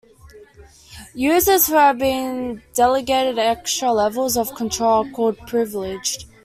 Users 1.13 1.67
who 1.67 1.75
have 1.75 1.99
been 1.99 2.63
delegated 2.73 3.37
extra 3.37 3.93
levels 3.93 4.35
of 4.35 4.55
control 4.55 5.05
are 5.07 5.11
called 5.11 5.37
privileged. 5.45 6.25